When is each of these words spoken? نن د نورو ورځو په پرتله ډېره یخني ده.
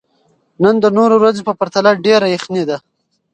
نن 0.63 0.75
د 0.83 0.85
نورو 0.97 1.15
ورځو 1.19 1.41
په 1.47 1.53
پرتله 1.59 1.91
ډېره 2.05 2.27
یخني 2.35 2.63
ده. 2.69 2.77